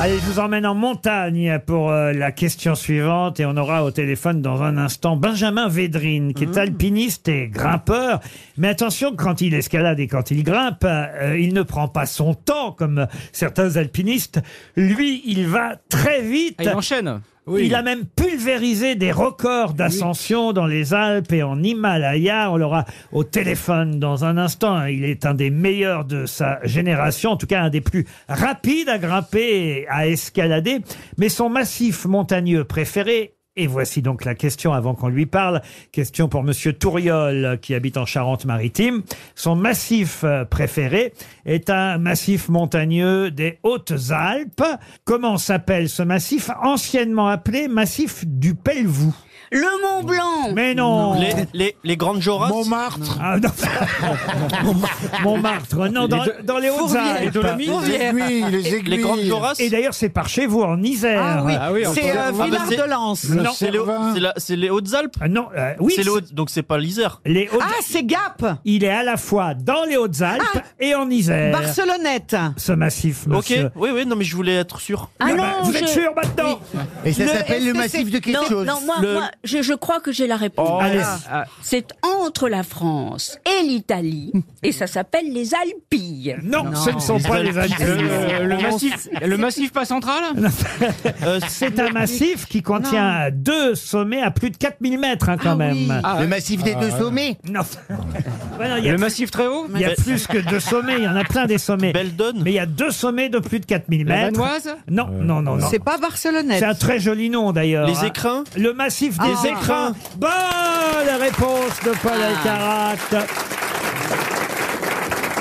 [0.00, 3.90] Allez, je vous emmène en montagne pour euh, la question suivante et on aura au
[3.90, 8.20] téléphone dans un instant Benjamin Védrine, qui est alpiniste et grimpeur.
[8.56, 12.34] Mais attention, quand il escalade et quand il grimpe, euh, il ne prend pas son
[12.34, 14.40] temps comme certains alpinistes.
[14.76, 16.54] Lui, il va très vite.
[16.58, 17.20] Ah, il enchaîne.
[17.56, 22.50] Il a même pulvérisé des records d'ascension dans les Alpes et en Himalaya.
[22.50, 24.84] On l'aura au téléphone dans un instant.
[24.84, 28.88] Il est un des meilleurs de sa génération, en tout cas un des plus rapides
[28.88, 30.80] à grimper et à escalader.
[31.16, 35.60] Mais son massif montagneux préféré et voici donc la question avant qu'on lui parle.
[35.92, 39.02] Question pour Monsieur Touriol qui habite en Charente-Maritime.
[39.34, 41.12] Son massif euh, préféré
[41.44, 44.64] est un massif montagneux des Hautes-Alpes.
[45.04, 49.14] Comment s'appelle ce massif Anciennement appelé massif du Pelvoux?
[49.50, 50.52] Le Mont Blanc.
[50.54, 52.48] Mais non Les, les, les grandes Joras.
[52.48, 53.18] Montmartre.
[53.22, 53.48] Ah, non.
[55.22, 57.32] Montmartre, non, dans, dans les Les Hautes-Alpes.
[57.32, 57.70] Dolomites.
[57.86, 58.98] Les aiguilles, les Les aiguilles.
[58.98, 59.54] grandes Joras.
[59.58, 61.20] Et d'ailleurs, c'est par chez vous, en Isère.
[61.22, 63.08] Ah oui, Ah oui, on c'est peut- euh, Ah bah, Villard c'est- de Lans.
[63.08, 63.50] Non.
[63.54, 64.14] C'est les, Cervin.
[64.14, 66.78] c'est la- c'est les Hautes-Alpes Ah non, euh, oui, C'est les Hautes, donc c'est pas
[66.78, 67.20] l'Isère.
[67.24, 68.44] les Hautes- Ah, c'est Gap.
[68.64, 70.42] Il est à la fois dans les Hautes-Alpes
[70.80, 71.52] et en Isère.
[71.52, 72.36] Barcelonnette.
[72.56, 73.70] Ce massif, Ok, monsieur.
[73.76, 75.10] oui, oui, non, mais je voulais être sûr.
[75.20, 76.60] Ah Ah non, bah, vous êtes sûr maintenant
[77.04, 78.66] Et ça Le- s'appelle le massif de quelque Non, chose.
[78.66, 80.82] non, moi, Le- moi, je, je crois que j'ai la réponse.
[80.82, 81.02] Allez.
[81.62, 84.32] C'est entre la France et l'Italie,
[84.62, 86.36] et ça s'appelle les Alpilles.
[86.42, 87.72] Non, ce ne sont pas les Alpes.
[87.80, 90.22] Euh, le, massif, le massif pas central
[91.22, 95.50] Euh, C'est un massif qui contient deux sommets à plus de 4000 mètres, hein, quand
[95.52, 95.76] Ah même.
[95.76, 96.20] oui.
[96.20, 97.38] Le massif des deux sommets.
[97.48, 97.60] Non.
[98.58, 100.58] Ouais, non, il y a, Le massif très haut il y a plus que deux
[100.58, 101.92] sommets, il y en a plein des sommets.
[101.92, 102.32] Beldon.
[102.42, 104.40] Mais il y a deux sommets de plus de 4000 La mètres.
[104.40, 105.68] Vanoise Non, non, non, non.
[105.70, 106.58] C'est pas Barcelonnette.
[106.58, 107.86] C'est un très joli nom d'ailleurs.
[107.86, 108.06] Les hein.
[108.06, 109.48] écrins Le massif des Ah.
[109.48, 109.92] écrins.
[110.16, 112.96] Bonne réponse de Paul Alcarat.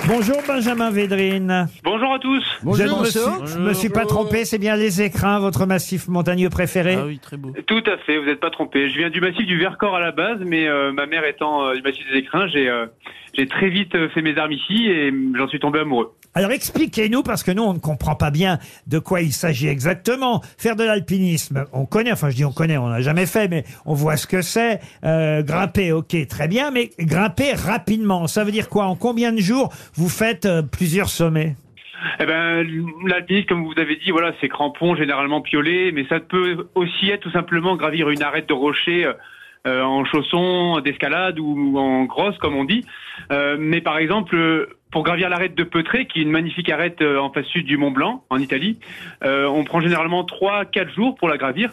[0.08, 1.68] Bonjour Benjamin Védrine.
[1.84, 2.44] Bonjour à tous.
[2.62, 6.08] je ne me suis, je me suis pas trompé, c'est bien les écrins, votre massif
[6.08, 6.96] montagneux préféré.
[6.98, 7.52] Ah oui, très beau.
[7.66, 8.90] Tout à fait, vous n'êtes pas trompé.
[8.90, 11.76] Je viens du massif du Vercors à la base, mais euh, ma mère étant euh,
[11.76, 12.86] du massif des Écrins, j'ai euh,
[13.37, 16.14] j'ai très vite euh, fait mes armes ici et mm, j'en suis tombé amoureux.
[16.33, 20.42] Alors expliquez-nous, parce que nous, on ne comprend pas bien de quoi il s'agit exactement.
[20.58, 23.64] Faire de l'alpinisme, on connaît, enfin je dis on connaît, on n'a jamais fait, mais
[23.86, 24.80] on voit ce que c'est.
[25.03, 28.86] Euh, grimper, ok, très bien, mais grimper rapidement, ça veut dire quoi?
[28.86, 31.55] En combien de jours vous faites euh, plusieurs sommets?
[32.19, 32.64] Eh ben,
[33.08, 37.21] l'alpinisme, comme vous avez dit, voilà, c'est crampon, généralement piolé, mais ça peut aussi être
[37.21, 39.11] tout simplement gravir une arête de rocher
[39.67, 42.86] en chaussons d'escalade ou en grosse, comme on dit.
[43.32, 47.02] Euh, mais par exemple, euh, pour gravir l'arête de Peutré, qui est une magnifique arête
[47.02, 48.80] euh, en face sud du Mont Blanc, en Italie,
[49.23, 51.72] euh, on prend généralement 3-4 jours pour la gravir.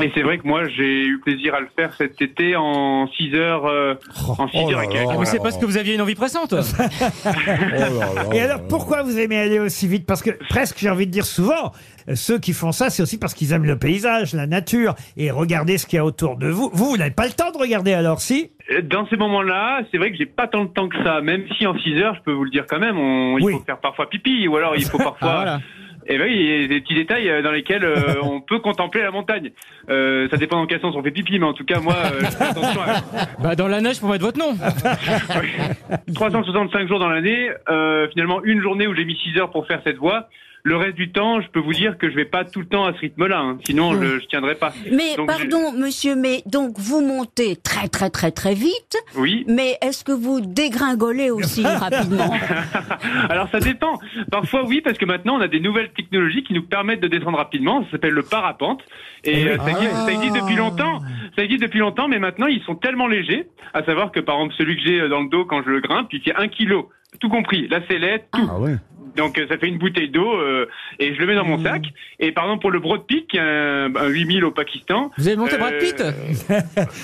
[0.00, 3.34] Et c'est vrai que moi, j'ai eu plaisir à le faire cet été en 6
[3.34, 3.94] heures, euh,
[4.38, 5.08] en 6 Oh heures et quelques.
[5.12, 6.54] Ah, mais c'est parce que vous aviez une envie pressante.
[8.32, 10.06] Et alors, pourquoi vous aimez aller aussi vite?
[10.06, 11.72] Parce que presque, j'ai envie de dire souvent,
[12.08, 15.30] euh, ceux qui font ça, c'est aussi parce qu'ils aiment le paysage, la nature, et
[15.30, 16.70] regarder ce qu'il y a autour de vous.
[16.72, 18.50] Vous, vous n'avez pas le temps de regarder alors, si?
[18.84, 21.20] Dans ces moments-là, c'est vrai que j'ai pas tant de temps que ça.
[21.20, 23.52] Même si en 6 heures, je peux vous le dire quand même, on, il Oui.
[23.52, 25.16] faut faire parfois pipi, ou alors il faut parfois.
[25.30, 25.60] Ah, voilà.
[26.08, 28.60] Et ben oui, il y a des petits détails euh, dans lesquels euh, on peut
[28.60, 29.50] contempler la montagne.
[29.90, 32.20] Euh, ça dépend dans quel sens on fait pipi, mais en tout cas moi, euh,
[32.20, 32.80] je fais attention.
[32.80, 33.26] À...
[33.42, 34.56] Bah dans la neige pour mettre votre nom.
[36.14, 39.80] 365 jours dans l'année, euh, finalement une journée où j'ai mis 6 heures pour faire
[39.84, 40.28] cette voie.
[40.66, 42.86] Le reste du temps, je peux vous dire que je vais pas tout le temps
[42.86, 43.58] à ce rythme-là, hein.
[43.64, 44.72] sinon je, je tiendrai pas.
[44.90, 49.44] Mais Donc, pardon, monsieur, mais donc vous montez très très très très vite, Oui.
[49.46, 52.34] mais est-ce que vous dégringolez aussi rapidement
[53.30, 54.00] Alors ça dépend.
[54.28, 57.38] Parfois oui, parce que maintenant on a des nouvelles technologies qui nous permettent de descendre
[57.38, 57.84] rapidement.
[57.84, 58.82] Ça s'appelle le parapente.
[59.22, 60.98] Et euh, ça, existe, ça existe depuis longtemps.
[61.36, 63.46] Ça existe depuis longtemps, mais maintenant ils sont tellement légers.
[63.72, 66.08] À savoir que par exemple celui que j'ai dans le dos quand je le grimpe,
[66.12, 66.88] il fait un kilo.
[67.20, 68.48] Tout compris, la sellette, tout.
[68.50, 68.74] Ah ouais.
[69.16, 70.66] Donc euh, ça fait une bouteille d'eau euh,
[70.98, 71.82] et je le mets dans mon sac.
[72.20, 75.10] Et par exemple pour le Broad Peak, un, un 8000 au Pakistan.
[75.18, 76.02] Vous avez monté euh, Brad Pitt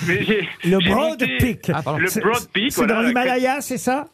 [0.07, 1.71] mais j'ai- Le monté Peak.
[1.73, 1.81] Ah.
[1.99, 2.71] Le C'est- Broad Peak.
[2.71, 4.07] C'est voilà, dans la l'Himalaya, c'est ça?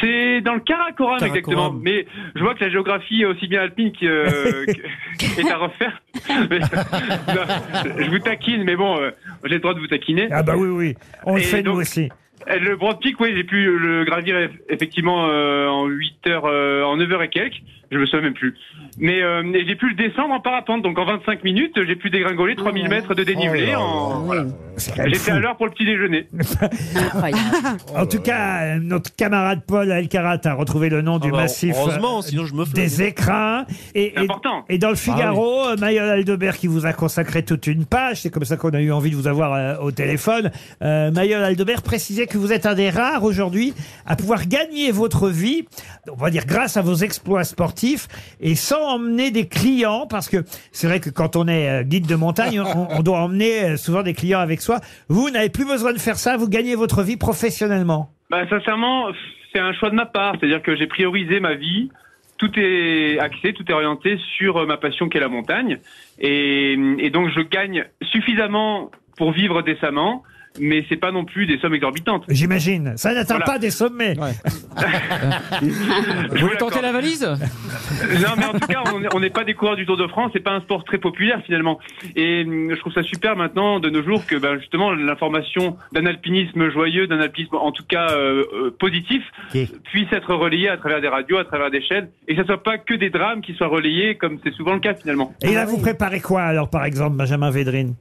[0.00, 1.24] C'est dans le Karakoram, Karakoram.
[1.28, 1.72] exactement.
[1.72, 2.04] Mais
[2.34, 4.66] je vois que la géographie aussi bien alpine que, euh,
[5.18, 6.02] que- est à refaire.
[6.50, 9.10] Mais, non, je vous taquine, mais bon, euh,
[9.44, 10.28] j'ai le droit de vous taquiner.
[10.32, 10.94] Ah bah oui, oui.
[11.24, 12.08] On le fait nous aussi.
[12.48, 16.44] Euh, Le Broad Peak, oui, j'ai pu le gravir eff- effectivement euh, en 8 heures,
[16.46, 17.60] euh, en 9 heures et quelques.
[17.90, 18.54] Je me souviens même plus.
[18.98, 20.82] Mais euh, et j'ai pu le descendre en parapente.
[20.82, 23.74] Donc en 25 minutes, j'ai pu dégringoler 3000 mètres de dénivelé.
[23.74, 24.20] en...
[24.24, 24.44] voilà.
[25.06, 26.28] J'étais à l'heure pour le petit déjeuner.
[27.96, 31.74] En tout cas, notre camarade Paul Alcarat a retrouvé le nom du Ah bah, massif
[31.76, 32.74] Heureusement, sinon je me fais.
[32.74, 33.64] des écrins.
[33.94, 34.64] Et, important.
[34.68, 38.30] et dans le Figaro, euh, Mayol Aldebert qui vous a consacré toute une page, c'est
[38.30, 40.50] comme ça qu'on a eu envie de vous avoir euh, au téléphone.
[40.82, 43.74] Euh, Mayol Aldebert précisait que vous êtes un des rares aujourd'hui
[44.06, 45.66] à pouvoir gagner votre vie,
[46.10, 47.77] on va dire grâce à vos exploits sportifs
[48.40, 52.06] et sans emmener des clients, parce que c'est vrai que quand on est euh, guide
[52.06, 54.80] de montagne, on, on doit emmener euh, souvent des clients avec soi.
[55.08, 58.10] Vous n'avez plus besoin de faire ça, vous gagnez votre vie professionnellement.
[58.30, 59.08] Bah, sincèrement,
[59.52, 60.34] c'est un choix de ma part.
[60.38, 61.90] C'est-à-dire que j'ai priorisé ma vie.
[62.36, 65.78] Tout est axé, tout est orienté sur euh, ma passion qui est la montagne.
[66.18, 70.22] Et, et donc, je gagne suffisamment pour vivre décemment,
[70.60, 72.24] mais c'est pas non plus des sommes exorbitantes.
[72.28, 72.94] J'imagine.
[72.96, 73.44] Ça n'atteint Voilà.
[73.46, 74.14] pas des sommets.
[75.62, 75.66] Je
[76.30, 77.22] Vous voulez tenter la valise?
[77.24, 80.06] Non, mais en tout cas, on est- on n'est pas des coureurs du Tour de
[80.06, 80.30] France.
[80.32, 81.78] C'est pas un sport très populaire finalement.
[82.16, 86.06] Et hum, je trouve ça super maintenant de nos jours que ben, justement l'information d'un
[86.06, 89.22] alpinisme joyeux, d'un alpinisme en tout cas euh, euh, positif,
[89.84, 92.62] puisse être relayée à travers des radios, à travers des chaînes, et que ce soit
[92.62, 95.34] pas que des drames qui soient relayés comme c'est souvent le cas finalement.
[95.42, 97.94] Et là, vous préparez quoi alors, par exemple, Benjamin Védrine?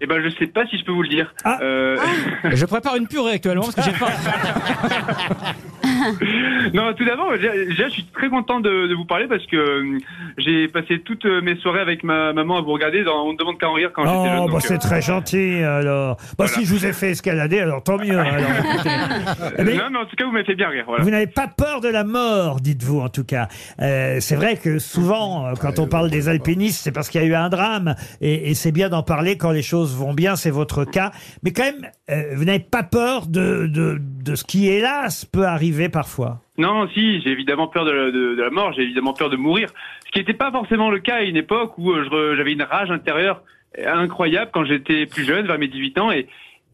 [0.00, 1.34] Et ben, je sais pas si je peux vous le dire.
[1.44, 1.58] Ah.
[1.62, 1.96] Euh,
[2.52, 4.06] Je prépare une purée actuellement parce que j'ai faim.
[6.74, 9.98] non, tout d'abord, déjà, je suis très content de, de vous parler parce que euh,
[10.38, 13.38] j'ai passé toutes euh, mes soirées avec ma maman à vous regarder dans On ne
[13.38, 14.44] demande qu'à en rire quand j'étais jeune.
[14.44, 16.16] Oh, bah c'est euh, très gentil alors.
[16.38, 18.18] Bah, si je vous ai fait escalader, alors tant mieux.
[18.18, 18.90] alors, écoutez.
[19.58, 20.84] Eh Non, mais en tout cas, vous m'avez fait bien rire.
[20.86, 21.04] Voilà.
[21.04, 23.48] Vous n'avez pas peur de la mort, dites-vous en tout cas.
[23.80, 27.26] Euh, c'est vrai que souvent, quand on parle des alpinistes, c'est parce qu'il y a
[27.26, 30.50] eu un drame, et, et c'est bien d'en parler quand les choses vont bien, c'est
[30.50, 31.10] votre cas.
[31.42, 35.46] Mais quand même, euh, vous n'avez pas peur de, de, de ce qui, hélas, peut
[35.46, 35.75] arriver
[36.58, 39.68] Non, si, j'ai évidemment peur de, la- de- la mort, j'ai évidemment peur de mourir.
[40.06, 42.90] Ce qui n'était pas forcément le cas à une époque où euh, j'avais une rage
[42.90, 43.42] intérieure
[43.84, 46.26] incroyable quand j'étais plus jeune, vers mes 18 ans, et,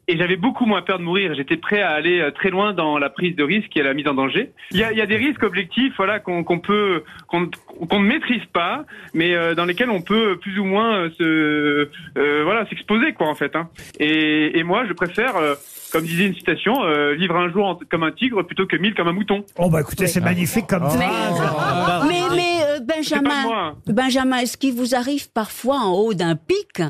[0.09, 1.33] et j'avais beaucoup moins peur de mourir.
[1.35, 4.09] J'étais prêt à aller euh, très loin dans la prise de risque et la mise
[4.09, 4.51] en danger.
[4.73, 7.41] Il y a, il y a des risques objectifs, voilà, qu'on peut, qu'on
[8.01, 8.85] ne maîtrise pas,
[9.15, 11.89] mais euh, dans lesquels on peut plus ou moins euh, se,
[12.19, 13.55] euh, voilà, s'exposer, quoi, en fait.
[13.57, 13.69] Hein.
[14.01, 15.55] Et, et moi, je préfère, euh,
[15.93, 18.95] comme disait une citation, euh, vivre un jour en- comme un tigre plutôt que mille
[18.95, 19.45] comme un mouton.
[19.59, 22.09] Oh bah écoutez, c'est magnifique comme Mais, phrase.
[22.09, 23.75] mais, mais, euh, C'est pas Benjamin.
[23.87, 26.83] Benjamin, est-ce qu'il vous arrive parfois en haut d'un pic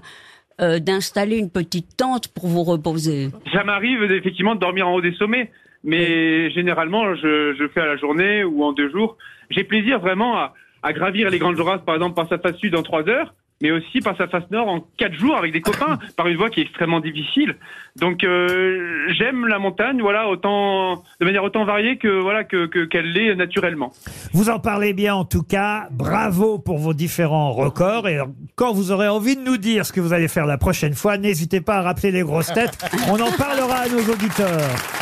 [0.61, 3.31] euh, d'installer une petite tente pour vous reposer.
[3.53, 5.51] Ça m'arrive effectivement de dormir en haut des sommets,
[5.85, 9.17] mais généralement je, je fais à la journée ou en deux jours.
[9.51, 12.75] J'ai plaisir vraiment à, à gravir les grandes jorasses, par exemple par sa face sud
[12.77, 15.99] en trois heures, mais aussi par sa face nord en quatre jours avec des copains,
[16.17, 17.57] par une voie qui est extrêmement difficile.
[17.97, 22.85] Donc euh, j'aime la montagne, voilà, autant de manière autant variée que voilà que que-
[22.85, 23.93] qu'elle l'est naturellement.
[24.33, 25.89] Vous en parlez bien en tout cas.
[25.91, 28.09] Bravo pour vos différents records.
[28.09, 28.19] Et
[28.57, 31.17] quand vous aurez envie de nous dire ce que vous allez faire la prochaine fois,
[31.17, 32.77] n'hésitez pas à rappeler les grosses têtes.
[33.09, 35.02] On en parlera à nos auditeurs.